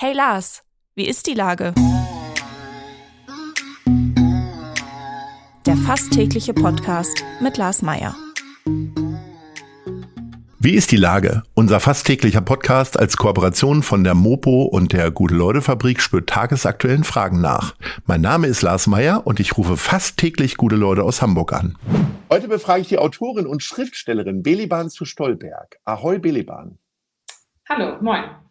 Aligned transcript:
Hey 0.00 0.12
Lars, 0.12 0.62
wie 0.94 1.08
ist 1.08 1.26
die 1.26 1.34
Lage? 1.34 1.74
Der 5.66 5.76
fast 5.76 6.12
tägliche 6.12 6.54
Podcast 6.54 7.24
mit 7.40 7.56
Lars 7.56 7.82
Meier. 7.82 8.14
Wie 10.60 10.74
ist 10.74 10.92
die 10.92 10.96
Lage? 10.96 11.42
Unser 11.54 11.80
fast 11.80 12.06
täglicher 12.06 12.42
Podcast 12.42 12.96
als 12.96 13.16
Kooperation 13.16 13.82
von 13.82 14.04
der 14.04 14.14
Mopo 14.14 14.62
und 14.62 14.92
der 14.92 15.10
Gute-Leute-Fabrik 15.10 16.00
spürt 16.00 16.28
tagesaktuellen 16.28 17.02
Fragen 17.02 17.40
nach. 17.40 17.74
Mein 18.06 18.20
Name 18.20 18.46
ist 18.46 18.62
Lars 18.62 18.86
Meier 18.86 19.26
und 19.26 19.40
ich 19.40 19.58
rufe 19.58 19.76
fast 19.76 20.16
täglich 20.16 20.56
gute 20.56 20.76
Leute 20.76 21.02
aus 21.02 21.22
Hamburg 21.22 21.52
an. 21.52 21.76
Heute 22.30 22.46
befrage 22.46 22.82
ich 22.82 22.88
die 22.88 22.98
Autorin 22.98 23.48
und 23.48 23.64
Schriftstellerin 23.64 24.44
Beliban 24.44 24.90
zu 24.90 25.04
Stolberg. 25.04 25.80
Ahoi 25.84 26.20
Beliban. 26.20 26.78
Hallo, 27.68 28.00
moin. 28.00 28.47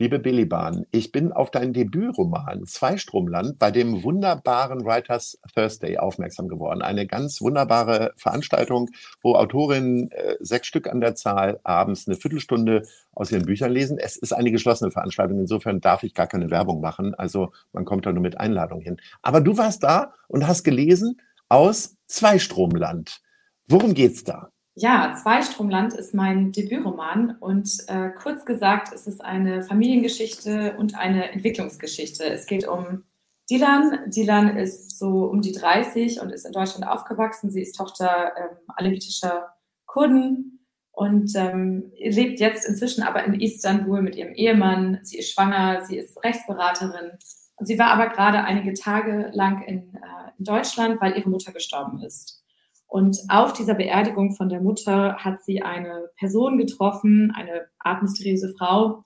Liebe 0.00 0.18
Beliban, 0.18 0.86
ich 0.90 1.12
bin 1.12 1.30
auf 1.30 1.52
deinen 1.52 1.72
Debütroman 1.72 2.66
Zweistromland 2.66 3.60
bei 3.60 3.70
dem 3.70 4.02
wunderbaren 4.02 4.84
Writers 4.84 5.38
Thursday 5.54 5.98
aufmerksam 5.98 6.48
geworden. 6.48 6.82
Eine 6.82 7.06
ganz 7.06 7.40
wunderbare 7.40 8.12
Veranstaltung, 8.16 8.90
wo 9.22 9.36
Autorinnen 9.36 10.10
äh, 10.10 10.34
sechs 10.40 10.66
Stück 10.66 10.88
an 10.88 11.00
der 11.00 11.14
Zahl 11.14 11.60
abends 11.62 12.08
eine 12.08 12.16
Viertelstunde 12.16 12.82
aus 13.12 13.30
ihren 13.30 13.46
Büchern 13.46 13.70
lesen. 13.70 13.96
Es 13.96 14.16
ist 14.16 14.32
eine 14.32 14.50
geschlossene 14.50 14.90
Veranstaltung, 14.90 15.38
insofern 15.38 15.80
darf 15.80 16.02
ich 16.02 16.12
gar 16.12 16.26
keine 16.26 16.50
Werbung 16.50 16.80
machen. 16.80 17.14
Also 17.14 17.52
man 17.72 17.84
kommt 17.84 18.04
da 18.04 18.12
nur 18.12 18.22
mit 18.22 18.40
Einladung 18.40 18.80
hin. 18.80 18.96
Aber 19.22 19.40
du 19.40 19.56
warst 19.58 19.84
da 19.84 20.12
und 20.26 20.48
hast 20.48 20.64
gelesen 20.64 21.20
aus 21.48 21.96
Zweistromland. 22.08 23.20
Worum 23.68 23.94
geht's 23.94 24.24
da? 24.24 24.50
Ja, 24.76 25.14
Zweistromland 25.14 25.94
ist 25.94 26.14
mein 26.14 26.50
Debütroman 26.50 27.36
und 27.38 27.70
äh, 27.86 28.10
kurz 28.10 28.44
gesagt 28.44 28.92
ist 28.92 29.06
es 29.06 29.20
eine 29.20 29.62
Familiengeschichte 29.62 30.74
und 30.76 30.98
eine 30.98 31.30
Entwicklungsgeschichte. 31.30 32.24
Es 32.24 32.46
geht 32.46 32.66
um 32.66 33.04
Dilan. 33.48 34.10
Dilan 34.10 34.56
ist 34.56 34.98
so 34.98 35.26
um 35.26 35.42
die 35.42 35.52
30 35.52 36.20
und 36.20 36.30
ist 36.30 36.44
in 36.44 36.52
Deutschland 36.52 36.88
aufgewachsen. 36.88 37.50
Sie 37.50 37.62
ist 37.62 37.76
Tochter 37.76 38.32
ähm, 38.36 38.56
alevitischer 38.66 39.54
Kurden 39.86 40.66
und 40.90 41.30
ähm, 41.36 41.92
lebt 41.96 42.40
jetzt 42.40 42.66
inzwischen 42.66 43.04
aber 43.04 43.22
in 43.24 43.38
Istanbul 43.38 44.02
mit 44.02 44.16
ihrem 44.16 44.34
Ehemann. 44.34 44.98
Sie 45.02 45.18
ist 45.18 45.30
schwanger, 45.30 45.82
sie 45.82 45.98
ist 45.98 46.22
Rechtsberaterin 46.24 47.12
und 47.56 47.66
sie 47.66 47.78
war 47.78 47.88
aber 47.88 48.08
gerade 48.08 48.42
einige 48.42 48.74
Tage 48.74 49.30
lang 49.34 49.62
in, 49.62 49.94
äh, 49.94 50.30
in 50.36 50.44
Deutschland, 50.44 51.00
weil 51.00 51.16
ihre 51.16 51.30
Mutter 51.30 51.52
gestorben 51.52 52.00
ist. 52.00 52.43
Und 52.94 53.18
auf 53.28 53.52
dieser 53.52 53.74
Beerdigung 53.74 54.36
von 54.36 54.48
der 54.48 54.60
Mutter 54.60 55.16
hat 55.16 55.42
sie 55.42 55.62
eine 55.62 56.10
Person 56.16 56.58
getroffen, 56.58 57.32
eine 57.34 57.66
Art 57.80 58.02
mysteriöse 58.02 58.54
Frau. 58.56 59.02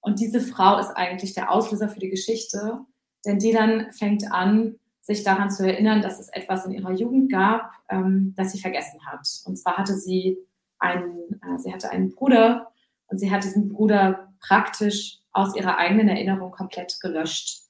Und 0.00 0.20
diese 0.20 0.40
Frau 0.40 0.78
ist 0.78 0.90
eigentlich 0.90 1.34
der 1.34 1.50
Auslöser 1.50 1.88
für 1.88 1.98
die 1.98 2.08
Geschichte, 2.08 2.78
denn 3.26 3.40
die 3.40 3.50
dann 3.50 3.90
fängt 3.90 4.30
an, 4.30 4.76
sich 5.00 5.24
daran 5.24 5.50
zu 5.50 5.66
erinnern, 5.66 6.02
dass 6.02 6.20
es 6.20 6.28
etwas 6.28 6.66
in 6.66 6.72
ihrer 6.72 6.92
Jugend 6.92 7.32
gab, 7.32 7.72
ähm, 7.88 8.32
das 8.36 8.52
sie 8.52 8.60
vergessen 8.60 9.04
hat. 9.06 9.26
Und 9.44 9.56
zwar 9.56 9.76
hatte 9.76 9.96
sie 9.96 10.38
einen, 10.78 11.40
äh, 11.42 11.58
sie 11.58 11.74
hatte 11.74 11.90
einen 11.90 12.10
Bruder 12.14 12.70
und 13.08 13.18
sie 13.18 13.32
hat 13.32 13.42
diesen 13.42 13.70
Bruder 13.70 14.32
praktisch 14.38 15.18
aus 15.32 15.56
ihrer 15.56 15.78
eigenen 15.78 16.06
Erinnerung 16.06 16.52
komplett 16.52 16.96
gelöscht. 17.00 17.62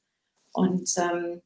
Und 0.53 0.87
ähm, 0.99 1.41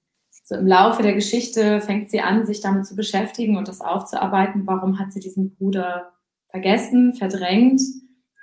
so 0.49 0.55
im 0.55 0.69
Laufe 0.69 1.03
der 1.03 1.15
Geschichte 1.15 1.81
fängt 1.81 2.09
sie 2.09 2.21
an, 2.21 2.47
sich 2.47 2.61
damit 2.61 2.87
zu 2.87 2.95
beschäftigen 2.95 3.57
und 3.57 3.67
das 3.67 3.81
aufzuarbeiten. 3.81 4.65
Warum 4.65 5.01
hat 5.01 5.13
sie 5.13 5.19
diesen 5.19 5.57
Bruder 5.57 6.13
vergessen, 6.51 7.15
verdrängt 7.15 7.81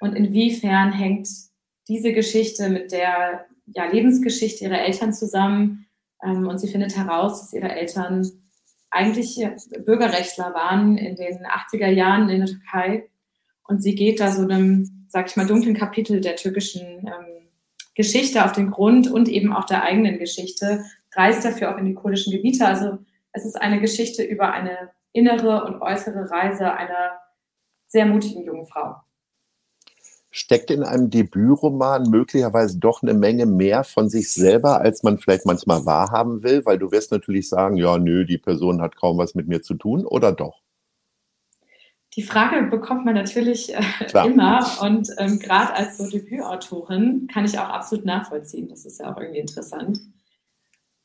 und 0.01 0.13
inwiefern 0.13 0.91
hängt 0.91 1.29
diese 1.87 2.11
Geschichte 2.11 2.67
mit 2.67 2.91
der 2.91 3.45
ja, 3.67 3.85
Lebensgeschichte 3.85 4.65
ihrer 4.65 4.81
Eltern 4.81 5.13
zusammen? 5.13 5.85
Ähm, 6.21 6.45
und 6.49 6.59
sie 6.59 6.67
findet 6.67 6.97
heraus, 6.97 7.39
dass 7.39 7.53
ihre 7.53 7.71
Eltern 7.71 8.29
eigentlich 8.89 9.39
Bürgerrechtler 9.85 10.53
waren 10.53 10.97
in 10.97 11.15
den 11.15 11.45
80er 11.45 11.87
Jahren 11.87 12.27
in 12.27 12.39
der 12.39 12.49
Türkei. 12.49 13.09
Und 13.65 13.81
sie 13.81 13.95
geht 13.95 14.19
da 14.19 14.29
so 14.29 14.41
einem, 14.41 15.07
sag 15.07 15.29
ich 15.29 15.37
mal, 15.37 15.47
dunklen 15.47 15.73
Kapitel 15.73 16.19
der 16.19 16.35
türkischen 16.35 16.81
ähm, 16.81 17.47
Geschichte 17.95 18.43
auf 18.43 18.51
den 18.51 18.71
Grund 18.71 19.09
und 19.09 19.29
eben 19.29 19.53
auch 19.53 19.63
der 19.63 19.83
eigenen 19.83 20.19
Geschichte 20.19 20.83
reist 21.15 21.45
dafür 21.45 21.73
auch 21.73 21.77
in 21.77 21.85
die 21.85 21.93
kurdischen 21.93 22.33
Gebiete. 22.33 22.65
Also 22.65 22.99
es 23.31 23.45
ist 23.45 23.55
eine 23.55 23.79
Geschichte 23.79 24.23
über 24.23 24.51
eine 24.51 24.91
innere 25.11 25.65
und 25.65 25.81
äußere 25.81 26.29
Reise 26.29 26.71
einer 26.73 27.19
sehr 27.87 28.05
mutigen 28.05 28.43
jungen 28.43 28.65
Frau. 28.65 28.95
Steckt 30.31 30.71
in 30.71 30.81
einem 30.81 31.11
Debütroman 31.11 32.09
möglicherweise 32.09 32.79
doch 32.79 33.03
eine 33.03 33.13
Menge 33.13 33.45
mehr 33.45 33.83
von 33.83 34.09
sich 34.09 34.31
selber, 34.33 34.81
als 34.81 35.03
man 35.03 35.19
vielleicht 35.19 35.45
manchmal 35.45 35.85
wahrhaben 35.85 36.41
will? 36.41 36.65
Weil 36.65 36.79
du 36.79 36.91
wirst 36.91 37.11
natürlich 37.11 37.47
sagen, 37.47 37.77
ja, 37.77 37.99
nö, 37.99 38.25
die 38.25 38.39
Person 38.39 38.81
hat 38.81 38.95
kaum 38.95 39.19
was 39.19 39.35
mit 39.35 39.47
mir 39.47 39.61
zu 39.61 39.75
tun, 39.75 40.05
oder 40.05 40.31
doch? 40.31 40.63
Die 42.15 42.23
Frage 42.23 42.67
bekommt 42.67 43.05
man 43.05 43.15
natürlich 43.15 43.73
äh, 43.73 43.81
immer 44.25 44.63
und 44.81 45.09
ähm, 45.17 45.39
gerade 45.39 45.73
als 45.73 45.97
so 45.97 46.07
Debütautorin 46.07 47.27
kann 47.31 47.45
ich 47.45 47.57
auch 47.57 47.69
absolut 47.69 48.05
nachvollziehen. 48.05 48.69
Das 48.69 48.85
ist 48.85 48.99
ja 48.99 49.11
auch 49.11 49.19
irgendwie 49.19 49.39
interessant. 49.39 49.99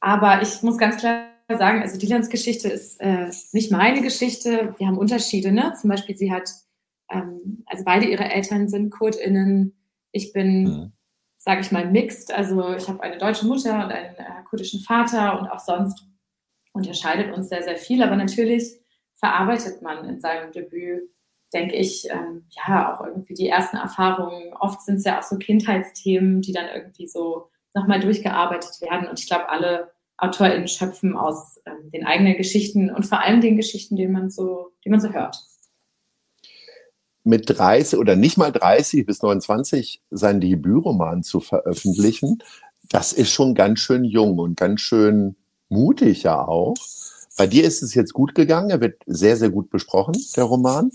Aber 0.01 0.43
ich 0.43 0.63
muss 0.63 0.79
ganz 0.79 0.99
klar 0.99 1.29
sagen, 1.57 1.81
also 1.83 1.99
Dilans 1.99 2.29
Geschichte 2.29 2.69
ist 2.69 3.01
äh, 3.01 3.31
nicht 3.53 3.73
meine 3.73 4.03
Geschichte. 4.03 4.75
Wir 4.79 4.87
haben 4.87 4.99
Unterschiede, 4.99 5.51
ne? 5.51 5.73
Zum 5.81 5.89
Beispiel, 5.91 6.17
sie 6.17 6.33
hat, 6.33 6.51
ähm, 7.11 7.65
also 7.67 7.85
beide 7.85 8.07
ihre 8.07 8.31
Eltern 8.31 8.69
sind 8.69 8.91
KurdInnen. 8.91 9.75
Ich 10.13 10.33
bin, 10.33 10.63
mhm. 10.65 10.93
sage 11.39 11.63
ich 11.63 11.73
mal, 11.73 11.91
mixed. 11.91 12.33
Also 12.33 12.75
ich 12.75 12.89
habe 12.89 13.03
eine 13.03 13.19
deutsche 13.19 13.47
Mutter 13.47 13.75
und 13.85 13.91
einen 13.91 14.15
äh, 14.17 14.43
kurdischen 14.49 14.81
Vater 14.81 15.41
und 15.41 15.49
auch 15.49 15.61
sonst 15.61 16.07
unterscheidet 16.73 17.35
uns 17.35 17.49
sehr, 17.49 17.63
sehr 17.63 17.77
viel. 17.77 18.03
Aber 18.03 18.17
natürlich 18.17 18.79
verarbeitet 19.15 19.83
man 19.83 20.05
in 20.05 20.21
seinem 20.21 20.53
Debüt, 20.53 21.11
denke 21.53 21.75
ich, 21.77 22.09
ähm, 22.11 22.47
ja, 22.51 22.95
auch 22.95 23.05
irgendwie 23.05 23.35
die 23.35 23.49
ersten 23.49 23.79
Erfahrungen. 23.79 24.53
Oft 24.61 24.83
sind 24.83 24.97
es 24.97 25.05
ja 25.05 25.19
auch 25.19 25.23
so 25.23 25.39
Kindheitsthemen, 25.39 26.43
die 26.43 26.53
dann 26.53 26.69
irgendwie 26.73 27.09
so 27.09 27.49
nochmal 27.79 28.01
durchgearbeitet 28.01 28.81
werden. 28.81 29.09
Und 29.09 29.19
ich 29.19 29.27
glaube, 29.27 29.49
alle 29.49 29.91
AutorInnen 30.17 30.69
schöpfen 30.69 31.17
aus 31.17 31.61
ähm, 31.65 31.91
den 31.91 32.05
eigenen 32.05 32.37
Geschichten 32.37 32.91
und 32.91 33.07
vor 33.07 33.23
allem 33.23 33.41
den 33.41 33.57
Geschichten, 33.57 33.97
die 33.97 34.09
man 34.09 34.31
so, 34.31 34.73
die 34.85 34.91
man 34.91 35.01
so 35.01 35.13
hört. 35.13 35.37
Mit 37.25 37.45
30 37.47 37.99
oder 37.99 38.17
nicht 38.17 38.37
mal 38.37 38.51
30 38.51 39.07
bis 39.07 39.23
29 39.23 40.03
sein 40.11 40.41
Debütroman 40.41 41.23
zu 41.23 41.41
veröffentlichen, 41.41 42.39
das 42.89 43.13
ist 43.13 43.31
schon 43.31 43.55
ganz 43.55 43.81
schön 43.81 44.05
jung 44.05 44.39
und 44.39 44.57
ganz 44.57 44.81
schön 44.81 45.37
mutig 45.69 46.23
ja 46.23 46.47
auch. 46.47 46.75
Bei 47.37 47.47
dir 47.47 47.65
ist 47.65 47.83
es 47.83 47.95
jetzt 47.95 48.15
gut 48.15 48.35
gegangen, 48.35 48.71
er 48.71 48.81
wird 48.81 49.03
sehr, 49.07 49.37
sehr 49.37 49.51
gut 49.51 49.71
besprochen, 49.71 50.17
der 50.37 50.45
Roman. 50.45 50.91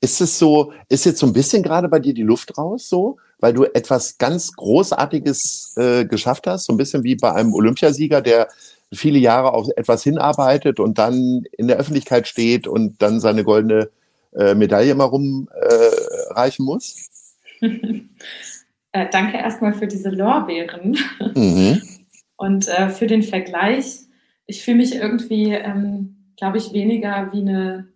Ist 0.00 0.20
es 0.20 0.38
so, 0.38 0.72
ist 0.88 1.04
jetzt 1.04 1.18
so 1.18 1.26
ein 1.26 1.32
bisschen 1.32 1.62
gerade 1.62 1.88
bei 1.88 1.98
dir 1.98 2.14
die 2.14 2.22
Luft 2.22 2.56
raus 2.56 2.88
so? 2.88 3.18
Weil 3.44 3.52
du 3.52 3.64
etwas 3.64 4.16
ganz 4.16 4.54
Großartiges 4.54 5.74
äh, 5.76 6.06
geschafft 6.06 6.46
hast, 6.46 6.64
so 6.64 6.72
ein 6.72 6.78
bisschen 6.78 7.04
wie 7.04 7.14
bei 7.14 7.30
einem 7.30 7.52
Olympiasieger, 7.52 8.22
der 8.22 8.48
viele 8.90 9.18
Jahre 9.18 9.52
auf 9.52 9.68
etwas 9.76 10.02
hinarbeitet 10.02 10.80
und 10.80 10.96
dann 10.96 11.44
in 11.52 11.68
der 11.68 11.76
Öffentlichkeit 11.76 12.26
steht 12.26 12.66
und 12.66 13.02
dann 13.02 13.20
seine 13.20 13.44
goldene 13.44 13.90
äh, 14.34 14.54
Medaille 14.54 14.94
mal 14.94 15.04
rumreichen 15.04 16.64
äh, 16.64 16.66
muss? 16.66 17.06
äh, 17.60 19.06
danke 19.12 19.36
erstmal 19.36 19.74
für 19.74 19.88
diese 19.88 20.08
Lorbeeren 20.08 20.96
mhm. 21.34 21.82
und 22.36 22.66
äh, 22.68 22.88
für 22.88 23.06
den 23.06 23.22
Vergleich. 23.22 23.98
Ich 24.46 24.62
fühle 24.62 24.78
mich 24.78 24.94
irgendwie, 24.94 25.52
ähm, 25.52 26.32
glaube 26.38 26.56
ich, 26.56 26.72
weniger 26.72 27.28
wie 27.30 27.42
eine 27.42 27.88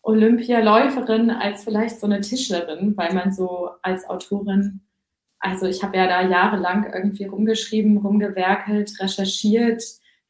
Olympialäuferin 0.00 1.30
als 1.30 1.64
vielleicht 1.64 2.00
so 2.00 2.06
eine 2.06 2.22
Tischlerin, 2.22 2.96
weil 2.96 3.12
man 3.12 3.32
so 3.32 3.68
als 3.82 4.08
Autorin 4.08 4.80
also 5.44 5.66
ich 5.66 5.82
habe 5.82 5.98
ja 5.98 6.06
da 6.06 6.26
jahrelang 6.26 6.90
irgendwie 6.90 7.24
rumgeschrieben, 7.24 7.98
rumgewerkelt, 7.98 8.98
recherchiert, 8.98 9.82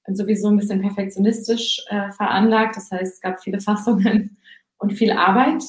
bin 0.05 0.17
sowieso 0.17 0.49
ein 0.49 0.56
bisschen 0.56 0.81
perfektionistisch 0.81 1.85
äh, 1.89 2.11
veranlagt. 2.11 2.77
Das 2.77 2.91
heißt, 2.91 3.15
es 3.15 3.21
gab 3.21 3.41
viele 3.41 3.61
Fassungen 3.61 4.37
und 4.79 4.93
viel 4.93 5.12
Arbeit. 5.12 5.62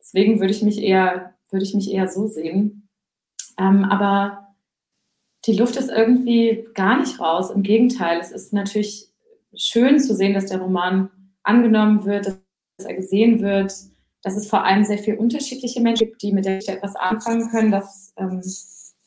Deswegen 0.00 0.40
würde 0.40 0.52
ich 0.52 0.62
mich 0.62 0.82
eher, 0.82 1.34
würde 1.52 1.64
ich 1.64 1.72
mich 1.72 1.92
eher 1.92 2.08
so 2.08 2.26
sehen. 2.26 2.88
Ähm, 3.58 3.84
aber 3.84 4.56
die 5.46 5.56
Luft 5.56 5.76
ist 5.76 5.88
irgendwie 5.88 6.66
gar 6.74 6.98
nicht 6.98 7.20
raus. 7.20 7.50
Im 7.50 7.62
Gegenteil, 7.62 8.18
es 8.18 8.32
ist 8.32 8.52
natürlich 8.52 9.06
schön 9.54 10.00
zu 10.00 10.16
sehen, 10.16 10.34
dass 10.34 10.46
der 10.46 10.58
Roman 10.58 11.10
angenommen 11.44 12.04
wird, 12.06 12.26
dass 12.26 12.40
er 12.84 12.94
gesehen 12.94 13.40
wird, 13.40 13.72
dass 14.22 14.36
es 14.36 14.48
vor 14.48 14.64
allem 14.64 14.82
sehr 14.82 14.98
viele 14.98 15.18
unterschiedliche 15.18 15.80
Menschen 15.80 16.08
gibt, 16.08 16.22
die 16.22 16.32
mit 16.32 16.44
der 16.44 16.56
Geschichte 16.56 16.76
etwas 16.76 16.96
anfangen 16.96 17.48
können. 17.50 17.70
Das 17.70 18.12
ähm, 18.16 18.40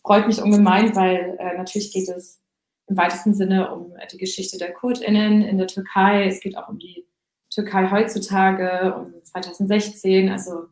freut 0.03 0.27
mich 0.27 0.41
ungemein, 0.41 0.95
weil 0.95 1.37
äh, 1.39 1.57
natürlich 1.57 1.91
geht 1.91 2.09
es 2.09 2.41
im 2.87 2.97
weitesten 2.97 3.33
Sinne 3.33 3.73
um 3.73 3.93
die 4.11 4.17
Geschichte 4.17 4.57
der 4.57 4.73
KurdInnen 4.73 5.41
in 5.41 5.57
der 5.57 5.67
Türkei. 5.67 6.27
Es 6.27 6.41
geht 6.41 6.57
auch 6.57 6.67
um 6.67 6.77
die 6.77 7.05
Türkei 7.49 7.89
heutzutage, 7.89 8.95
um 8.95 9.13
2016, 9.23 10.29
also 10.29 10.65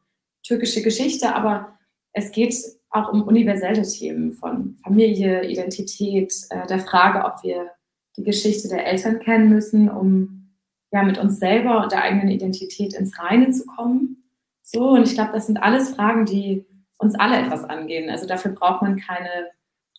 türkische 0.44 0.82
Geschichte. 0.82 1.34
Aber 1.34 1.78
es 2.12 2.32
geht 2.32 2.56
auch 2.90 3.12
um 3.12 3.24
universelle 3.24 3.84
Themen 3.84 4.34
von 4.34 4.78
Familie, 4.84 5.48
Identität, 5.48 6.34
äh, 6.50 6.68
der 6.68 6.80
Frage, 6.80 7.24
ob 7.26 7.44
wir 7.44 7.72
die 8.18 8.24
Geschichte 8.24 8.68
der 8.68 8.86
Eltern 8.86 9.20
kennen 9.20 9.50
müssen, 9.50 9.90
um 9.90 10.50
ja 10.92 11.04
mit 11.04 11.18
uns 11.18 11.40
selber 11.40 11.82
und 11.82 11.94
der 11.94 12.04
eigenen 12.04 12.28
Identität 12.28 12.94
ins 12.94 13.18
Reine 13.18 13.52
zu 13.52 13.66
kommen. 13.66 14.24
So, 14.62 14.90
und 14.90 15.04
ich 15.04 15.14
glaube, 15.14 15.32
das 15.32 15.46
sind 15.46 15.58
alles 15.58 15.92
Fragen, 15.92 16.26
die 16.26 16.66
uns 17.02 17.16
alle 17.16 17.40
etwas 17.40 17.64
angehen. 17.64 18.10
Also 18.10 18.28
dafür 18.28 18.52
braucht 18.52 18.82
man 18.82 18.98
keine 19.00 19.50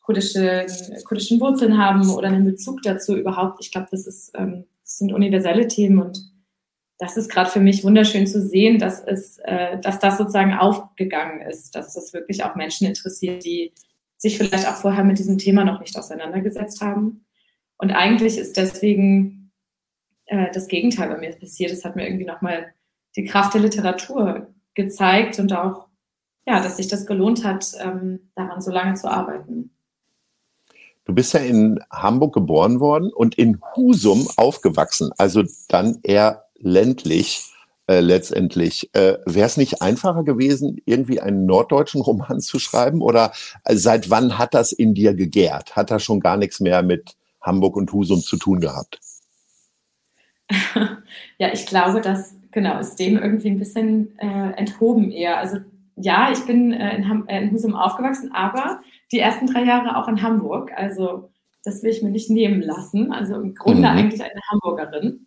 kurdische, 0.03 0.67
kurdischen 1.05 1.41
Wurzeln 1.41 1.77
haben 1.79 2.09
oder 2.11 2.29
einen 2.29 2.45
Bezug 2.45 2.83
dazu 2.83 3.17
überhaupt. 3.17 3.59
Ich 3.61 3.73
glaube, 3.73 3.89
das, 3.91 4.07
ist, 4.07 4.33
ähm, 4.37 4.65
das 4.83 4.99
sind 4.99 5.13
universelle 5.13 5.69
Themen 5.69 6.01
und 6.01 6.19
das 6.99 7.17
ist 7.17 7.29
gerade 7.29 7.51
für 7.51 7.61
mich 7.61 7.83
wunderschön 7.83 8.27
zu 8.29 8.41
sehen, 8.41 8.79
dass, 8.79 9.03
es, 9.03 9.39
äh, 9.39 9.79
dass 9.81 9.99
das 9.99 10.19
sozusagen 10.19 10.55
aufgegangen 10.55 11.41
ist, 11.41 11.75
dass 11.75 11.95
das 11.95 12.13
wirklich 12.13 12.45
auch 12.45 12.55
Menschen 12.55 12.87
interessiert, 12.87 13.45
die 13.45 13.73
sich 14.17 14.39
vielleicht 14.39 14.69
auch 14.69 14.77
vorher 14.77 15.03
mit 15.03 15.19
diesem 15.19 15.39
Thema 15.39 15.65
noch 15.65 15.81
nicht 15.81 15.99
auseinandergesetzt 15.99 16.81
haben. 16.81 17.25
Und 17.79 17.91
eigentlich 17.91 18.39
ist 18.39 18.57
deswegen 18.57 19.51
äh, 20.27 20.53
das 20.53 20.69
Gegenteil 20.69 21.09
bei 21.09 21.19
mir 21.19 21.33
passiert. 21.33 21.73
Es 21.73 21.85
hat 21.85 21.97
mir 21.97 22.07
irgendwie 22.07 22.27
nochmal 22.27 22.73
die 23.17 23.25
Kraft 23.25 23.55
der 23.55 23.63
Literatur 23.63 24.55
gezeigt 24.75 25.41
und 25.41 25.53
auch, 25.53 25.89
ja, 26.47 26.63
dass 26.63 26.77
sich 26.77 26.89
das 26.89 27.07
gelohnt 27.07 27.45
hat, 27.45 27.73
ähm, 27.81 28.21
daran 28.35 28.61
so 28.61 28.71
lange 28.71 28.95
zu 28.95 29.11
arbeiten. 29.11 29.71
Du 31.05 31.15
bist 31.15 31.35
ja 31.35 31.41
in 31.41 31.81
Hamburg 31.91 32.35
geboren 32.35 32.79
worden 32.79 33.13
und 33.13 33.37
in 33.37 33.61
Husum 33.75 34.29
aufgewachsen, 34.37 35.11
also 35.19 35.43
dann 35.69 35.99
eher 36.03 36.45
ländlich 36.59 37.53
äh, 37.89 38.01
letztendlich. 38.01 38.91
Äh, 38.95 39.19
Wäre 39.27 39.47
es 39.47 39.57
nicht 39.57 39.83
einfacher 39.83 40.23
gewesen, 40.23 40.81
irgendwie 40.87 41.21
einen 41.21 41.47
norddeutschen 41.47 42.01
Roman 42.01 42.41
zu 42.41 42.61
schreiben? 42.61 43.03
Oder 43.03 43.33
äh, 43.65 43.75
seit 43.75 44.09
wann 44.11 44.39
hat 44.39 44.55
das 44.55 44.71
in 44.71 44.95
dir 44.95 45.15
gegärt? 45.15 45.75
Hat 45.75 45.91
das 45.91 46.05
schon 46.05 46.21
gar 46.21 46.37
nichts 46.37 46.61
mehr 46.61 46.83
mit 46.83 47.17
Hamburg 47.41 47.77
und 47.77 47.93
Husum 47.93 48.21
zu 48.21 48.37
tun 48.37 48.61
gehabt? 48.61 49.01
ja, 51.39 51.53
ich 51.53 51.67
glaube, 51.67 52.01
das 52.01 52.35
genau 52.53 52.79
ist 52.79 52.97
dem 52.97 53.19
irgendwie 53.19 53.51
ein 53.51 53.59
bisschen 53.59 54.17
äh, 54.19 54.53
enthoben 54.53 55.11
eher. 55.11 55.39
Also 55.39 55.59
ja, 56.03 56.31
ich 56.33 56.45
bin 56.47 56.73
äh, 56.73 56.97
in, 56.97 57.09
Ham 57.09 57.25
äh, 57.29 57.43
in 57.43 57.53
Husum 57.53 57.75
aufgewachsen, 57.75 58.33
aber 58.33 58.81
die 59.11 59.19
ersten 59.19 59.47
drei 59.47 59.65
Jahre 59.65 59.97
auch 59.97 60.09
in 60.09 60.23
Hamburg. 60.23 60.73
Also 60.77 61.31
das 61.65 61.83
will 61.83 61.91
ich 61.91 62.03
mir 62.03 62.11
nicht 62.11 62.31
nehmen 62.31 62.61
lassen. 62.61 63.13
Also 63.13 63.37
im 63.37 63.55
Grunde 63.55 63.81
mhm. 63.81 63.97
eigentlich 63.97 64.23
eine 64.23 64.41
Hamburgerin. 64.51 65.27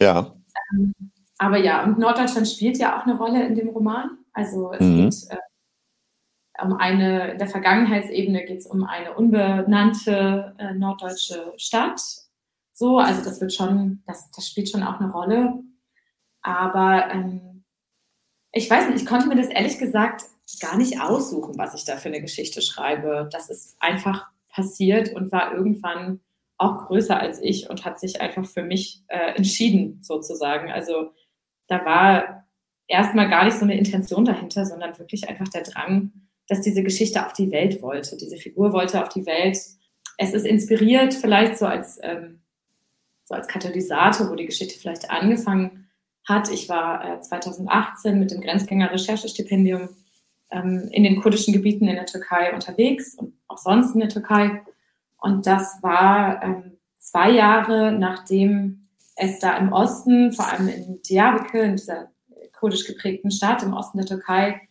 Ja. 0.00 0.34
Ähm, 0.72 0.92
aber 1.38 1.58
ja, 1.58 1.84
und 1.84 1.98
Norddeutschland 1.98 2.48
spielt 2.48 2.78
ja 2.78 2.98
auch 2.98 3.06
eine 3.06 3.16
Rolle 3.16 3.46
in 3.46 3.54
dem 3.54 3.68
Roman. 3.68 4.18
Also 4.32 4.72
es 4.72 4.80
mhm. 4.80 4.96
geht 5.08 5.30
äh, 5.30 6.62
um 6.62 6.74
eine, 6.74 7.32
in 7.32 7.38
der 7.38 7.48
Vergangenheitsebene 7.48 8.44
geht 8.44 8.60
es 8.60 8.66
um 8.66 8.84
eine 8.84 9.14
unbenannte 9.14 10.54
äh, 10.58 10.74
norddeutsche 10.74 11.54
Stadt. 11.56 12.00
So, 12.72 12.98
also 12.98 13.24
das 13.24 13.40
wird 13.40 13.52
schon, 13.52 14.02
das, 14.06 14.30
das 14.30 14.46
spielt 14.46 14.68
schon 14.68 14.82
auch 14.82 15.00
eine 15.00 15.10
Rolle. 15.10 15.62
Aber 16.42 17.10
ähm, 17.10 17.49
ich 18.52 18.68
weiß 18.68 18.88
nicht, 18.88 19.02
ich 19.02 19.06
konnte 19.06 19.28
mir 19.28 19.36
das 19.36 19.48
ehrlich 19.48 19.78
gesagt 19.78 20.24
gar 20.60 20.76
nicht 20.76 21.00
aussuchen, 21.00 21.56
was 21.56 21.74
ich 21.74 21.84
da 21.84 21.96
für 21.96 22.08
eine 22.08 22.20
Geschichte 22.20 22.60
schreibe. 22.62 23.28
Das 23.32 23.50
ist 23.50 23.76
einfach 23.80 24.26
passiert 24.48 25.14
und 25.14 25.30
war 25.30 25.54
irgendwann 25.54 26.20
auch 26.58 26.86
größer 26.86 27.18
als 27.18 27.40
ich 27.40 27.70
und 27.70 27.84
hat 27.84 28.00
sich 28.00 28.20
einfach 28.20 28.44
für 28.46 28.62
mich 28.62 29.02
äh, 29.08 29.34
entschieden, 29.36 30.00
sozusagen. 30.02 30.70
Also 30.70 31.12
da 31.68 31.84
war 31.84 32.46
erstmal 32.88 33.30
gar 33.30 33.44
nicht 33.44 33.56
so 33.56 33.64
eine 33.64 33.78
Intention 33.78 34.24
dahinter, 34.24 34.66
sondern 34.66 34.98
wirklich 34.98 35.28
einfach 35.28 35.48
der 35.48 35.62
Drang, 35.62 36.12
dass 36.48 36.60
diese 36.60 36.82
Geschichte 36.82 37.24
auf 37.24 37.32
die 37.32 37.50
Welt 37.52 37.80
wollte. 37.80 38.16
Diese 38.16 38.36
Figur 38.36 38.72
wollte 38.72 39.00
auf 39.00 39.08
die 39.08 39.24
Welt. 39.24 39.56
Es 40.18 40.34
ist 40.34 40.44
inspiriert, 40.44 41.14
vielleicht 41.14 41.56
so 41.56 41.66
als, 41.66 41.98
ähm, 42.02 42.42
so 43.24 43.34
als 43.34 43.46
Katalysator, 43.46 44.28
wo 44.28 44.34
die 44.34 44.46
Geschichte 44.46 44.78
vielleicht 44.78 45.08
angefangen 45.10 45.89
hat. 46.30 46.50
Ich 46.50 46.70
war 46.70 47.04
äh, 47.04 47.20
2018 47.20 48.18
mit 48.18 48.30
dem 48.30 48.40
Grenzgänger-Recherchestipendium 48.40 49.90
ähm, 50.50 50.88
in 50.90 51.02
den 51.02 51.20
kurdischen 51.20 51.52
Gebieten 51.52 51.88
in 51.88 51.96
der 51.96 52.06
Türkei 52.06 52.54
unterwegs 52.54 53.14
und 53.14 53.34
auch 53.48 53.58
sonst 53.58 53.92
in 53.92 54.00
der 54.00 54.08
Türkei 54.08 54.62
und 55.20 55.46
das 55.46 55.82
war 55.82 56.42
ähm, 56.42 56.78
zwei 56.98 57.30
Jahre, 57.30 57.92
nachdem 57.92 58.88
es 59.16 59.38
da 59.38 59.56
im 59.58 59.72
Osten, 59.72 60.32
vor 60.32 60.48
allem 60.48 60.68
in 60.68 61.02
Diyarbakir, 61.02 61.62
in 61.64 61.76
dieser 61.76 62.10
kurdisch 62.58 62.86
geprägten 62.86 63.30
Stadt 63.30 63.62
im 63.62 63.74
Osten 63.74 63.98
der 63.98 64.06
Türkei, 64.06 64.68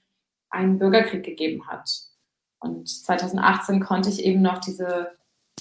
einen 0.50 0.80
Bürgerkrieg 0.80 1.24
gegeben 1.24 1.68
hat. 1.68 1.90
Und 2.60 2.90
2018 2.90 3.80
konnte 3.80 4.10
ich 4.10 4.24
eben 4.24 4.42
noch 4.42 4.58
diese, 4.58 5.12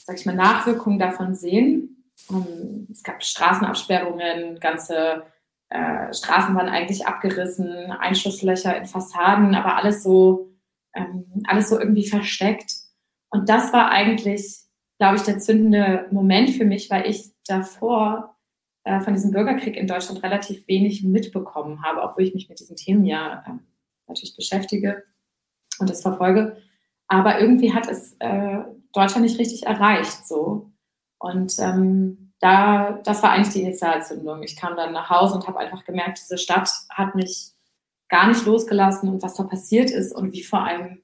sag 0.03 0.19
ich 0.19 0.27
mal, 0.27 0.35
Nachwirkungen 0.35 0.99
davon 0.99 1.35
sehen. 1.35 2.05
Um, 2.29 2.89
es 2.91 3.03
gab 3.03 3.23
Straßenabsperrungen, 3.23 4.59
ganze 4.59 5.25
äh, 5.71 6.13
Straßen 6.13 6.55
waren 6.55 6.69
eigentlich 6.69 7.07
abgerissen, 7.07 7.93
Einschusslöcher 7.93 8.77
in 8.77 8.87
Fassaden, 8.87 9.55
aber 9.55 9.77
alles 9.77 10.03
so, 10.03 10.51
ähm, 10.95 11.43
alles 11.47 11.69
so 11.69 11.79
irgendwie 11.79 12.07
versteckt. 12.07 12.73
Und 13.31 13.49
das 13.49 13.73
war 13.73 13.91
eigentlich 13.91 14.69
glaube 14.99 15.17
ich, 15.17 15.23
der 15.23 15.39
zündende 15.39 16.07
Moment 16.11 16.51
für 16.51 16.65
mich, 16.65 16.91
weil 16.91 17.09
ich 17.09 17.33
davor 17.47 18.37
äh, 18.85 19.01
von 19.01 19.15
diesem 19.15 19.31
Bürgerkrieg 19.31 19.77
in 19.77 19.87
Deutschland 19.87 20.23
relativ 20.23 20.67
wenig 20.67 21.05
mitbekommen 21.05 21.83
habe, 21.83 22.03
obwohl 22.03 22.25
ich 22.25 22.35
mich 22.35 22.49
mit 22.49 22.61
diesen 22.61 22.77
Themen 22.77 23.05
ja 23.05 23.45
äh, 23.47 23.59
natürlich 24.09 24.37
beschäftige 24.37 25.05
und 25.79 25.89
das 25.89 26.03
verfolge. 26.03 26.57
Aber 27.07 27.41
irgendwie 27.41 27.73
hat 27.73 27.89
es 27.89 28.17
äh, 28.19 28.59
Deutschland 28.93 29.25
nicht 29.25 29.39
richtig 29.39 29.67
erreicht 29.67 30.27
so. 30.27 30.73
Und 31.19 31.55
ähm, 31.59 32.28
da, 32.41 33.01
das 33.05 33.23
war 33.23 33.33
eigentlich 33.33 33.55
die 33.55 33.63
Initialzündung. 33.63 34.43
Ich 34.43 34.57
kam 34.57 34.77
dann 34.77 34.93
nach 34.93 35.11
Hause 35.11 35.35
und 35.35 35.47
habe 35.49 35.59
einfach 35.59 35.85
gemerkt, 35.85 36.19
diese 36.19 36.39
Stadt 36.39 36.71
hat 36.89 37.15
mich 37.15 37.51
gar 38.09 38.29
nicht 38.29 38.47
losgelassen 38.47 39.09
und 39.09 39.23
was 39.23 39.35
da 39.35 39.43
passiert 39.43 39.91
ist 39.91 40.15
und 40.15 40.33
wie 40.33 40.45
vor 40.45 40.65
allem 40.65 41.03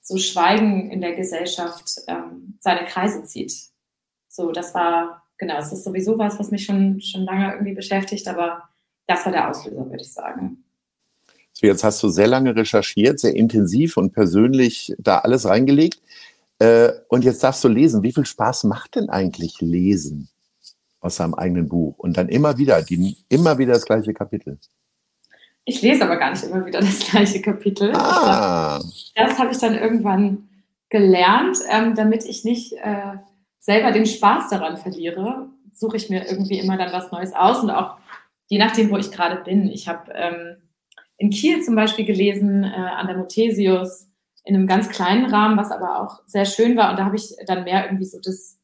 so 0.00 0.16
Schweigen 0.16 0.90
in 0.90 1.00
der 1.00 1.14
Gesellschaft 1.14 2.00
ähm, 2.06 2.58
seine 2.60 2.86
Kreise 2.86 3.24
zieht. 3.24 3.54
So, 4.28 4.52
das 4.52 4.74
war, 4.74 5.22
genau, 5.38 5.58
es 5.58 5.72
ist 5.72 5.84
sowieso 5.84 6.18
was, 6.18 6.38
was 6.38 6.50
mich 6.50 6.64
schon, 6.64 7.00
schon 7.00 7.22
lange 7.22 7.52
irgendwie 7.52 7.74
beschäftigt, 7.74 8.28
aber 8.28 8.68
das 9.06 9.24
war 9.24 9.32
der 9.32 9.50
Auslöser, 9.50 9.84
würde 9.90 10.02
ich 10.02 10.12
sagen. 10.12 10.64
So, 11.52 11.66
jetzt 11.66 11.84
hast 11.84 12.02
du 12.02 12.08
sehr 12.08 12.26
lange 12.26 12.54
recherchiert, 12.54 13.18
sehr 13.20 13.34
intensiv 13.34 13.96
und 13.96 14.12
persönlich 14.12 14.94
da 14.98 15.18
alles 15.18 15.46
reingelegt. 15.46 16.00
Äh, 16.58 16.92
und 17.08 17.24
jetzt 17.24 17.42
darfst 17.42 17.62
du 17.64 17.68
lesen. 17.68 18.02
Wie 18.02 18.12
viel 18.12 18.26
Spaß 18.26 18.64
macht 18.64 18.96
denn 18.96 19.08
eigentlich 19.08 19.60
Lesen 19.60 20.28
aus 21.04 21.16
seinem 21.16 21.34
eigenen 21.34 21.68
Buch? 21.68 21.98
Und 21.98 22.16
dann 22.16 22.28
immer 22.28 22.58
wieder, 22.58 22.82
die, 22.82 23.16
immer 23.28 23.58
wieder 23.58 23.74
das 23.74 23.84
gleiche 23.84 24.14
Kapitel. 24.14 24.58
Ich 25.64 25.80
lese 25.80 26.04
aber 26.04 26.16
gar 26.16 26.30
nicht 26.30 26.44
immer 26.44 26.66
wieder 26.66 26.80
das 26.80 27.00
gleiche 27.10 27.40
Kapitel. 27.40 27.92
Ah. 27.94 28.80
Das 29.14 29.38
habe 29.38 29.52
ich 29.52 29.58
dann 29.58 29.74
irgendwann 29.74 30.48
gelernt, 30.90 31.58
ähm, 31.70 31.94
damit 31.94 32.24
ich 32.24 32.44
nicht 32.44 32.74
äh, 32.74 33.14
selber 33.58 33.92
den 33.92 34.06
Spaß 34.06 34.50
daran 34.50 34.76
verliere, 34.76 35.48
suche 35.72 35.96
ich 35.96 36.10
mir 36.10 36.28
irgendwie 36.28 36.58
immer 36.58 36.76
dann 36.76 36.92
was 36.92 37.10
Neues 37.10 37.34
aus 37.34 37.62
und 37.62 37.70
auch 37.70 37.96
je 38.48 38.58
nachdem, 38.58 38.90
wo 38.90 38.96
ich 38.98 39.10
gerade 39.10 39.42
bin. 39.42 39.68
Ich 39.68 39.88
habe 39.88 40.12
ähm, 40.14 40.56
in 41.16 41.30
Kiel 41.30 41.62
zum 41.62 41.74
Beispiel 41.74 42.04
gelesen, 42.04 42.62
äh, 42.62 42.68
an 42.68 43.06
der 43.06 43.16
Muthesius, 43.16 44.08
in 44.44 44.54
einem 44.54 44.66
ganz 44.66 44.90
kleinen 44.90 45.26
Rahmen, 45.26 45.56
was 45.56 45.70
aber 45.70 46.00
auch 46.00 46.20
sehr 46.26 46.44
schön 46.44 46.76
war. 46.76 46.90
Und 46.90 46.98
da 46.98 47.06
habe 47.06 47.16
ich 47.16 47.34
dann 47.46 47.64
mehr 47.64 47.86
irgendwie 47.86 48.04
so 48.04 48.18
das 48.22 48.58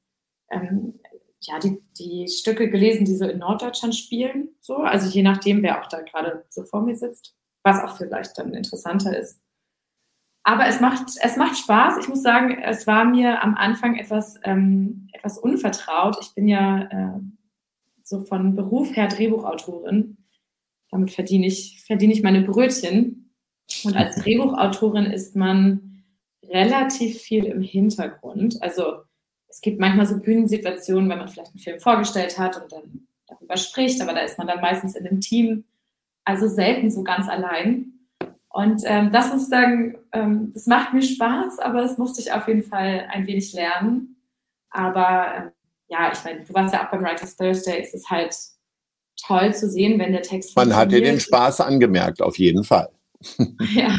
ähm, 0.50 1.00
ja, 1.42 1.58
die, 1.58 1.82
die 1.98 2.28
Stücke 2.28 2.70
gelesen, 2.70 3.04
die 3.04 3.16
so 3.16 3.26
in 3.26 3.38
Norddeutschland 3.38 3.94
spielen. 3.94 4.50
So. 4.60 4.76
Also 4.76 5.08
je 5.08 5.22
nachdem, 5.22 5.62
wer 5.62 5.80
auch 5.80 5.88
da 5.88 6.02
gerade 6.02 6.44
so 6.48 6.64
vor 6.64 6.82
mir 6.82 6.96
sitzt, 6.96 7.34
was 7.62 7.82
auch 7.82 7.96
vielleicht 7.96 8.38
dann 8.38 8.54
interessanter 8.54 9.18
ist. 9.18 9.40
Aber 10.42 10.66
es 10.66 10.80
macht, 10.80 11.06
es 11.22 11.36
macht 11.36 11.56
Spaß. 11.56 11.98
Ich 11.98 12.08
muss 12.08 12.22
sagen, 12.22 12.58
es 12.62 12.86
war 12.86 13.04
mir 13.04 13.42
am 13.42 13.54
Anfang 13.54 13.96
etwas, 13.96 14.36
ähm, 14.44 15.08
etwas 15.12 15.38
unvertraut. 15.38 16.16
Ich 16.20 16.34
bin 16.34 16.48
ja 16.48 16.82
äh, 16.90 17.20
so 18.02 18.20
von 18.20 18.56
Beruf 18.56 18.96
her 18.96 19.08
Drehbuchautorin. 19.08 20.16
Damit 20.90 21.12
verdiene 21.12 21.46
ich, 21.46 21.82
verdiene 21.86 22.12
ich 22.12 22.22
meine 22.22 22.42
Brötchen. 22.42 23.34
Und 23.84 23.96
als 23.96 24.16
Drehbuchautorin 24.22 25.06
ist 25.06 25.36
man 25.36 26.04
relativ 26.42 27.18
viel 27.20 27.44
im 27.44 27.62
Hintergrund. 27.62 28.62
Also 28.62 29.02
es 29.50 29.60
gibt 29.60 29.80
manchmal 29.80 30.06
so 30.06 30.18
Bühnensituationen, 30.18 31.10
wenn 31.10 31.18
man 31.18 31.28
vielleicht 31.28 31.50
einen 31.50 31.58
Film 31.58 31.80
vorgestellt 31.80 32.38
hat 32.38 32.60
und 32.60 32.72
dann 32.72 33.08
darüber 33.26 33.56
spricht, 33.56 34.00
aber 34.00 34.14
da 34.14 34.20
ist 34.20 34.38
man 34.38 34.46
dann 34.46 34.60
meistens 34.60 34.94
in 34.94 35.06
einem 35.06 35.20
Team, 35.20 35.64
also 36.24 36.48
selten 36.48 36.90
so 36.90 37.02
ganz 37.02 37.28
allein. 37.28 37.92
Und 38.48 38.82
ähm, 38.84 39.12
das 39.12 39.32
muss 39.32 39.44
ich 39.44 39.48
sagen, 39.48 39.98
ähm, 40.12 40.50
das 40.52 40.66
macht 40.66 40.92
mir 40.92 41.02
Spaß, 41.02 41.58
aber 41.58 41.82
das 41.82 41.98
musste 41.98 42.20
ich 42.20 42.32
auf 42.32 42.48
jeden 42.48 42.62
Fall 42.62 43.06
ein 43.10 43.26
wenig 43.26 43.52
lernen. 43.52 44.16
Aber 44.70 45.34
ähm, 45.36 45.50
ja, 45.88 46.12
ich 46.12 46.24
meine, 46.24 46.44
du 46.44 46.54
warst 46.54 46.74
ja 46.74 46.86
auch 46.86 46.90
beim 46.90 47.02
Writers 47.02 47.36
Thursday, 47.36 47.80
es 47.80 47.94
ist 47.94 48.08
halt 48.10 48.36
toll 49.20 49.54
zu 49.54 49.68
sehen, 49.68 49.98
wenn 49.98 50.12
der 50.12 50.22
Text. 50.22 50.56
Man 50.56 50.74
hat 50.74 50.92
dir 50.92 51.00
den 51.00 51.20
Spaß 51.20 51.60
angemerkt, 51.60 52.22
auf 52.22 52.38
jeden 52.38 52.64
Fall. 52.64 52.90
ja. 53.72 53.96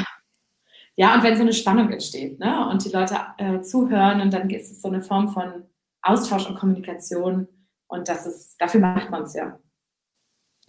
Ja, 1.02 1.16
und 1.16 1.24
wenn 1.24 1.36
so 1.36 1.42
eine 1.42 1.52
Spannung 1.52 1.92
entsteht 1.92 2.38
ne? 2.38 2.70
und 2.70 2.86
die 2.86 2.92
Leute 2.92 3.18
äh, 3.40 3.62
zuhören 3.62 4.22
und 4.22 4.32
dann 4.32 4.48
ist 4.52 4.72
es 4.72 4.84
so 4.84 4.88
eine 4.88 5.02
Form 5.02 5.30
von 5.30 5.64
Austausch 6.04 6.48
und 6.48 6.60
Kommunikation 6.60 7.48
und 7.88 8.08
das 8.08 8.28
ist, 8.28 8.56
dafür 8.62 8.82
macht 8.82 9.10
man 9.10 9.24
es 9.24 9.34
ja. 9.34 9.58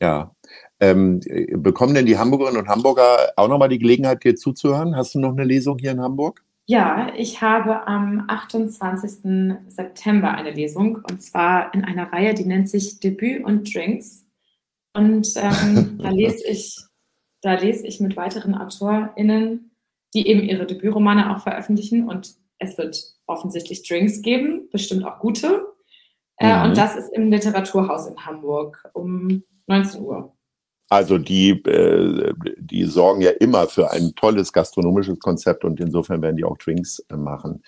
Ja. 0.01 0.35
Ähm, 0.81 1.21
bekommen 1.57 1.93
denn 1.93 2.07
die 2.07 2.17
Hamburgerinnen 2.17 2.63
und 2.63 2.69
Hamburger 2.69 3.35
auch 3.37 3.47
nochmal 3.47 3.69
die 3.69 3.79
Gelegenheit, 3.79 4.25
dir 4.25 4.35
zuzuhören? 4.35 4.97
Hast 4.97 5.15
du 5.15 5.21
noch 5.21 5.33
eine 5.33 5.45
Lesung 5.45 5.77
hier 5.77 5.91
in 5.91 6.01
Hamburg? 6.01 6.43
Ja, 6.65 7.13
ich 7.15 7.43
habe 7.43 7.87
am 7.87 8.25
28. 8.27 9.59
September 9.69 10.31
eine 10.31 10.53
Lesung 10.53 11.03
und 11.11 11.21
zwar 11.21 11.75
in 11.75 11.85
einer 11.85 12.11
Reihe, 12.11 12.33
die 12.33 12.47
nennt 12.47 12.71
sich 12.71 13.01
Debüt 13.01 13.45
und 13.45 13.75
Drinks. 13.75 14.25
Und 14.95 15.35
ähm, 15.37 15.99
da 16.03 16.09
lese 16.09 16.49
ich, 16.49 16.81
da 17.43 17.53
lese 17.53 17.87
ich 17.87 18.01
mit 18.01 18.17
weiteren 18.17 18.55
AutorInnen, 18.55 19.72
die 20.15 20.27
eben 20.27 20.43
ihre 20.43 20.67
Debütromane 20.67 21.35
auch 21.35 21.41
veröffentlichen 21.41 22.09
und 22.09 22.35
es 22.59 22.79
wird 22.79 23.03
offensichtlich 23.27 23.87
Drinks 23.87 24.23
geben, 24.23 24.69
bestimmt 24.71 25.05
auch 25.05 25.19
gute. 25.19 25.67
Äh, 26.39 26.57
mhm. 26.57 26.63
Und 26.65 26.77
das 26.77 26.97
ist 26.97 27.13
im 27.13 27.31
Literaturhaus 27.31 28.07
in 28.07 28.25
Hamburg 28.25 28.89
um 28.93 29.43
19 29.67 30.01
Uhr. 30.03 30.33
Also 30.89 31.17
die, 31.17 31.51
äh, 31.51 32.35
die 32.59 32.85
sorgen 32.85 33.23
ja 33.23 33.31
immer 33.31 33.67
für 33.67 33.91
ein 33.91 34.13
tolles 34.15 34.53
gastronomisches 34.53 35.19
Konzept 35.19 35.65
und 35.65 35.81
insofern 35.81 36.21
werden 36.21 36.37
die 36.37 36.45
auch 36.45 36.59
Drinks 36.59 36.99
äh, 37.11 37.17
machen. 37.17 37.63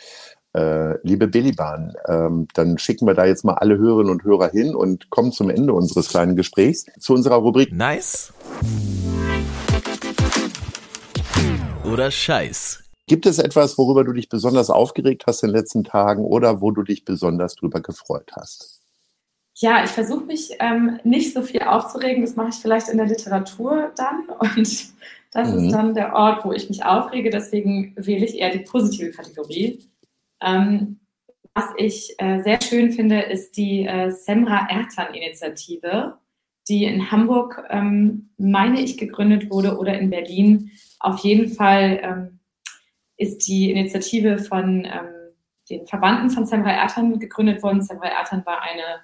Äh, 0.54 0.98
liebe 1.02 1.26
Billybahn, 1.26 1.94
ähm, 2.06 2.46
dann 2.54 2.78
schicken 2.78 3.06
wir 3.06 3.14
da 3.14 3.24
jetzt 3.24 3.44
mal 3.44 3.54
alle 3.54 3.78
Hörerinnen 3.78 4.12
und 4.12 4.24
Hörer 4.24 4.50
hin 4.50 4.74
und 4.74 5.10
kommen 5.10 5.32
zum 5.32 5.50
Ende 5.50 5.72
unseres 5.72 6.10
kleinen 6.10 6.36
Gesprächs 6.36 6.84
zu 7.00 7.14
unserer 7.14 7.36
Rubrik. 7.36 7.72
Nice 7.72 8.32
oder 11.94 12.10
Scheiß. 12.10 12.82
Gibt 13.06 13.24
es 13.24 13.38
etwas, 13.38 13.78
worüber 13.78 14.02
du 14.02 14.12
dich 14.12 14.28
besonders 14.28 14.68
aufgeregt 14.68 15.24
hast 15.26 15.44
in 15.44 15.50
den 15.50 15.56
letzten 15.56 15.84
Tagen 15.84 16.24
oder 16.24 16.60
wo 16.60 16.72
du 16.72 16.82
dich 16.82 17.04
besonders 17.04 17.54
drüber 17.54 17.80
gefreut 17.80 18.32
hast? 18.34 18.82
Ja, 19.56 19.84
ich 19.84 19.90
versuche 19.90 20.24
mich 20.24 20.56
ähm, 20.58 20.98
nicht 21.04 21.32
so 21.32 21.42
viel 21.42 21.62
aufzuregen. 21.62 22.22
Das 22.22 22.34
mache 22.34 22.48
ich 22.48 22.56
vielleicht 22.56 22.88
in 22.88 22.96
der 22.96 23.06
Literatur 23.06 23.92
dann. 23.96 24.24
Und 24.40 24.92
das 25.32 25.52
mhm. 25.52 25.58
ist 25.58 25.72
dann 25.72 25.94
der 25.94 26.14
Ort, 26.14 26.44
wo 26.44 26.52
ich 26.52 26.68
mich 26.68 26.84
aufrege. 26.84 27.30
Deswegen 27.30 27.94
wähle 27.96 28.26
ich 28.26 28.38
eher 28.38 28.50
die 28.50 28.64
positive 28.64 29.12
Kategorie. 29.12 29.88
Ähm, 30.42 30.98
was 31.54 31.66
ich 31.76 32.16
äh, 32.18 32.42
sehr 32.42 32.60
schön 32.60 32.90
finde, 32.90 33.20
ist 33.20 33.56
die 33.56 33.86
äh, 33.86 34.10
Semra 34.10 34.66
Ertan-Initiative, 34.68 36.18
die 36.68 36.86
in 36.86 37.12
Hamburg, 37.12 37.62
ähm, 37.70 38.30
meine 38.36 38.80
ich, 38.80 38.98
gegründet 38.98 39.48
wurde 39.50 39.78
oder 39.78 39.96
in 39.96 40.10
Berlin. 40.10 40.72
Auf 41.04 41.20
jeden 41.20 41.52
Fall 41.52 42.00
ähm, 42.02 42.38
ist 43.16 43.46
die 43.46 43.70
Initiative 43.70 44.38
von 44.38 44.84
ähm, 44.84 45.14
den 45.68 45.87
Verwandten 45.87 46.30
von 46.30 46.46
Semra 46.46 46.70
Ertan 46.70 47.18
gegründet 47.18 47.62
worden. 47.62 47.82
Semra 47.82 48.08
Ertan 48.08 48.44
war 48.44 48.62
eine 48.62 49.00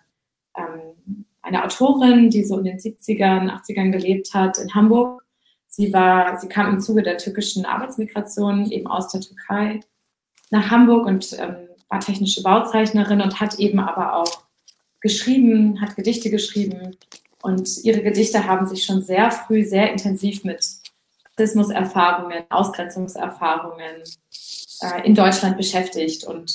ähm, 0.57 1.27
eine 1.43 1.65
Autorin, 1.65 2.31
die 2.31 2.45
so 2.45 2.59
in 2.59 2.65
den 2.65 2.79
70ern, 2.79 3.51
80ern 3.51 3.91
gelebt 3.91 4.35
hat 4.35 4.59
in 4.59 4.75
Hamburg. 4.75 5.25
Sie 5.67 5.93
war, 5.93 6.39
sie 6.39 6.49
kam 6.49 6.69
im 6.69 6.81
Zuge 6.81 7.03
der 7.03 7.19
türkischen 7.19 7.65
Arbeitsmigration 7.65 8.71
eben 8.71 8.87
aus 8.87 9.09
der 9.09 9.21
Türkei 9.21 9.81
nach 10.51 10.71
Hamburg 10.71 11.07
und 11.07 11.37
ähm, 11.39 11.57
war 11.89 12.01
technische 12.01 12.43
Bauzeichnerin 12.43 13.21
und 13.21 13.41
hat 13.41 13.59
eben 13.59 13.79
aber 13.79 14.17
auch 14.17 14.43
geschrieben, 15.01 15.81
hat 15.81 15.97
Gedichte 15.97 16.31
geschrieben 16.31 16.97
und 17.43 17.85
ihre 17.85 18.03
Gedichte 18.03 18.47
haben 18.47 18.67
sich 18.67 18.85
schon 18.85 19.01
sehr 19.01 19.31
früh 19.31 19.65
sehr 19.65 19.91
intensiv 19.93 20.45
mit 20.45 20.80
Rassismuserfahrungen, 21.41 22.45
Ausgrenzungserfahrungen 22.51 24.03
äh, 24.83 25.07
in 25.07 25.15
Deutschland 25.15 25.57
beschäftigt 25.57 26.25
und 26.25 26.53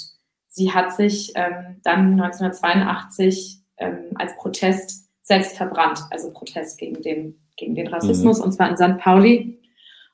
sie 0.47 0.71
hat 0.71 0.95
sich 0.95 1.31
ähm, 1.35 1.81
dann 1.83 2.19
1982 2.21 3.61
ähm, 3.77 4.11
als 4.15 4.35
Protest 4.37 5.07
selbst 5.21 5.57
verbrannt, 5.57 6.01
also 6.11 6.31
Protest 6.31 6.77
gegen 6.77 7.01
den, 7.01 7.41
gegen 7.57 7.75
den 7.75 7.87
Rassismus, 7.87 8.37
mhm. 8.37 8.43
und 8.45 8.51
zwar 8.51 8.69
in 8.69 8.77
St. 8.77 8.99
Pauli. 8.99 9.59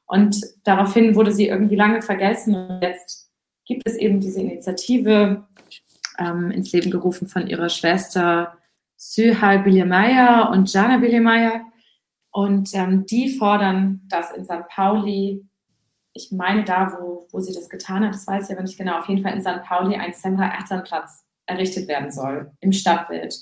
Und 0.05 0.41
daraufhin 0.63 1.15
wurde 1.15 1.31
sie 1.31 1.47
irgendwie 1.47 1.75
lange 1.75 2.01
vergessen 2.01 2.55
und 2.55 2.81
jetzt 2.81 3.29
gibt 3.65 3.83
es 3.85 3.95
eben 3.95 4.19
diese 4.19 4.41
Initiative 4.41 5.47
ähm, 6.17 6.51
ins 6.51 6.71
Leben 6.71 6.91
gerufen 6.91 7.27
von 7.27 7.47
ihrer 7.47 7.69
Schwester 7.69 8.57
Sühal 8.97 9.59
Bilemaya 9.59 10.49
und 10.49 10.71
Jana 10.71 10.97
Bilemaya. 10.97 11.61
Und 12.31 12.73
ähm, 12.73 13.05
die 13.05 13.29
fordern, 13.29 14.01
dass 14.07 14.31
in 14.31 14.45
St. 14.45 14.67
Pauli, 14.69 15.45
ich 16.13 16.31
meine 16.31 16.63
da, 16.63 16.97
wo, 16.97 17.27
wo 17.31 17.39
sie 17.39 17.53
das 17.53 17.69
getan 17.69 18.05
hat, 18.05 18.13
das 18.13 18.27
weiß 18.27 18.49
ich 18.49 18.55
aber 18.55 18.63
nicht 18.63 18.77
genau, 18.77 18.99
auf 18.99 19.09
jeden 19.09 19.21
Fall 19.21 19.33
in 19.33 19.41
St. 19.41 19.63
Pauli 19.63 19.95
ein 19.95 20.13
Semra 20.13 20.47
Ertan-Platz 20.47 21.25
errichtet 21.45 21.87
werden 21.87 22.11
soll 22.11 22.51
im 22.61 22.71
Stadtbild. 22.71 23.35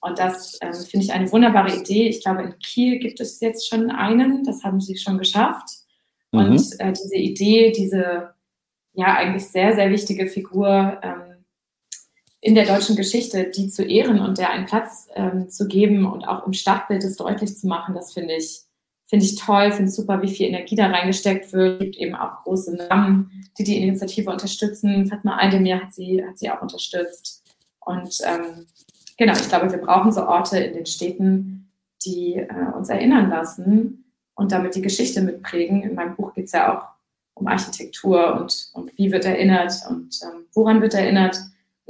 Und 0.00 0.18
das 0.18 0.58
ähm, 0.62 0.72
finde 0.72 1.04
ich 1.04 1.12
eine 1.12 1.30
wunderbare 1.30 1.74
Idee. 1.76 2.08
Ich 2.08 2.22
glaube, 2.22 2.42
in 2.42 2.58
Kiel 2.58 2.98
gibt 2.98 3.20
es 3.20 3.40
jetzt 3.40 3.68
schon 3.68 3.90
einen, 3.90 4.44
das 4.44 4.64
haben 4.64 4.80
sie 4.80 4.96
schon 4.96 5.18
geschafft. 5.18 5.68
Mhm. 6.32 6.38
Und 6.40 6.80
äh, 6.80 6.92
diese 6.92 7.16
Idee, 7.16 7.72
diese 7.72 8.34
ja 8.92 9.14
eigentlich 9.14 9.46
sehr, 9.46 9.74
sehr 9.74 9.90
wichtige 9.90 10.26
Figur 10.26 10.98
ähm, 11.02 11.29
in 12.40 12.54
der 12.54 12.66
deutschen 12.66 12.96
Geschichte, 12.96 13.50
die 13.50 13.68
zu 13.68 13.84
ehren 13.84 14.20
und 14.20 14.38
der 14.38 14.50
einen 14.50 14.66
Platz 14.66 15.08
ähm, 15.14 15.50
zu 15.50 15.68
geben 15.68 16.06
und 16.06 16.26
auch 16.26 16.46
im 16.46 16.52
Stadtbild 16.52 17.04
es 17.04 17.16
deutlich 17.16 17.56
zu 17.56 17.66
machen, 17.66 17.94
das 17.94 18.12
finde 18.12 18.34
ich, 18.34 18.62
finde 19.06 19.26
ich 19.26 19.36
toll, 19.36 19.72
finde 19.72 19.90
super, 19.90 20.22
wie 20.22 20.28
viel 20.28 20.46
Energie 20.46 20.76
da 20.76 20.86
reingesteckt 20.86 21.52
wird. 21.52 21.74
Es 21.74 21.84
gibt 21.84 21.96
eben 21.96 22.14
auch 22.14 22.42
große 22.44 22.74
Namen, 22.76 23.30
die 23.58 23.64
die 23.64 23.82
Initiative 23.82 24.30
unterstützen. 24.30 25.06
Fatma 25.06 25.36
Aldemir 25.36 25.82
hat 25.82 25.92
sie, 25.92 26.24
hat 26.24 26.38
sie 26.38 26.50
auch 26.50 26.62
unterstützt. 26.62 27.42
Und 27.80 28.18
ähm, 28.24 28.66
genau, 29.18 29.32
ich 29.34 29.48
glaube, 29.48 29.70
wir 29.70 29.78
brauchen 29.78 30.12
so 30.12 30.26
Orte 30.26 30.58
in 30.58 30.74
den 30.74 30.86
Städten, 30.86 31.70
die 32.06 32.36
äh, 32.36 32.72
uns 32.74 32.88
erinnern 32.88 33.28
lassen 33.28 34.12
und 34.34 34.52
damit 34.52 34.74
die 34.74 34.82
Geschichte 34.82 35.20
mitprägen. 35.20 35.82
In 35.82 35.94
meinem 35.94 36.16
Buch 36.16 36.32
geht 36.32 36.46
es 36.46 36.52
ja 36.52 36.78
auch 36.78 36.88
um 37.34 37.46
Architektur 37.46 38.36
und, 38.40 38.70
und 38.72 38.96
wie 38.96 39.12
wird 39.12 39.26
erinnert 39.26 39.74
und 39.90 40.18
ähm, 40.22 40.46
woran 40.54 40.80
wird 40.80 40.94
erinnert. 40.94 41.38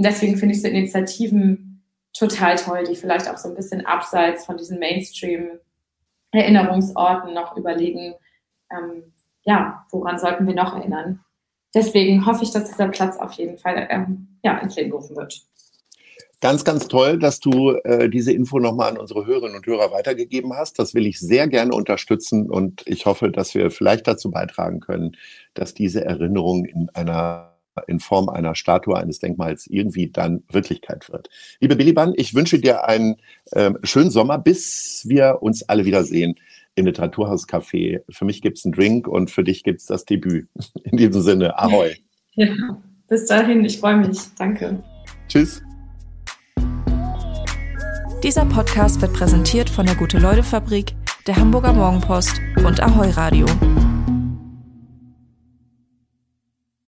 Und 0.00 0.06
deswegen 0.06 0.38
finde 0.38 0.54
ich 0.54 0.62
so 0.62 0.68
Initiativen 0.68 1.82
total 2.14 2.56
toll, 2.56 2.84
die 2.84 2.96
vielleicht 2.96 3.28
auch 3.28 3.36
so 3.36 3.50
ein 3.50 3.54
bisschen 3.54 3.84
abseits 3.84 4.46
von 4.46 4.56
diesen 4.56 4.78
Mainstream-Erinnerungsorten 4.78 7.34
noch 7.34 7.54
überlegen, 7.54 8.14
ähm, 8.72 9.12
ja, 9.42 9.84
woran 9.90 10.18
sollten 10.18 10.46
wir 10.46 10.54
noch 10.54 10.74
erinnern. 10.74 11.20
Deswegen 11.74 12.24
hoffe 12.24 12.44
ich, 12.44 12.50
dass 12.50 12.70
dieser 12.70 12.88
Platz 12.88 13.18
auf 13.18 13.34
jeden 13.34 13.58
Fall 13.58 13.88
ähm, 13.90 14.38
ja, 14.42 14.56
ins 14.60 14.74
Leben 14.74 14.88
gerufen 14.88 15.16
wird. 15.16 15.42
Ganz, 16.40 16.64
ganz 16.64 16.88
toll, 16.88 17.18
dass 17.18 17.40
du 17.40 17.72
äh, 17.84 18.08
diese 18.08 18.32
Info 18.32 18.58
nochmal 18.58 18.92
an 18.92 18.96
unsere 18.96 19.26
Hörerinnen 19.26 19.56
und 19.56 19.66
Hörer 19.66 19.92
weitergegeben 19.92 20.54
hast. 20.54 20.78
Das 20.78 20.94
will 20.94 21.06
ich 21.06 21.20
sehr 21.20 21.46
gerne 21.46 21.74
unterstützen 21.74 22.48
und 22.48 22.84
ich 22.86 23.04
hoffe, 23.04 23.30
dass 23.30 23.54
wir 23.54 23.70
vielleicht 23.70 24.08
dazu 24.08 24.30
beitragen 24.30 24.80
können, 24.80 25.14
dass 25.52 25.74
diese 25.74 26.06
Erinnerung 26.06 26.64
in 26.64 26.88
einer 26.94 27.49
in 27.86 28.00
Form 28.00 28.28
einer 28.28 28.54
Statue, 28.54 28.96
eines 28.96 29.18
Denkmals 29.18 29.66
irgendwie 29.66 30.10
dann 30.10 30.42
Wirklichkeit 30.50 31.10
wird. 31.10 31.28
Liebe 31.60 31.76
Billiban, 31.76 32.12
ich 32.16 32.34
wünsche 32.34 32.58
dir 32.58 32.84
einen 32.84 33.16
äh, 33.52 33.72
schönen 33.82 34.10
Sommer, 34.10 34.38
bis 34.38 35.04
wir 35.06 35.38
uns 35.40 35.68
alle 35.68 35.84
wiedersehen 35.84 36.34
im 36.74 36.86
Literaturhauscafé. 36.86 38.02
Für 38.08 38.24
mich 38.24 38.42
gibt 38.42 38.58
es 38.58 38.64
einen 38.64 38.72
Drink 38.72 39.06
und 39.06 39.30
für 39.30 39.44
dich 39.44 39.64
gibt 39.64 39.80
es 39.80 39.86
das 39.86 40.04
Debüt. 40.04 40.48
In 40.84 40.96
diesem 40.96 41.22
Sinne, 41.22 41.58
ahoi. 41.58 41.94
Ja, 42.34 42.46
bis 43.08 43.26
dahin, 43.26 43.64
ich 43.64 43.78
freue 43.78 43.96
mich. 43.96 44.18
Danke. 44.38 44.80
Tschüss. 45.26 45.60
Dieser 48.22 48.44
Podcast 48.44 49.02
wird 49.02 49.12
präsentiert 49.14 49.68
von 49.68 49.84
der 49.84 49.96
Gute-Leute-Fabrik, 49.96 50.94
der 51.26 51.36
Hamburger 51.36 51.72
Morgenpost 51.72 52.40
und 52.64 52.80
Ahoi 52.80 53.10
Radio. 53.10 53.46